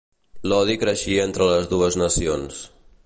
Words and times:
L'odi 0.51 0.77
creixia 0.83 1.27
entre 1.31 1.49
les 1.51 1.69
dues 1.75 1.99
nacions. 2.05 2.65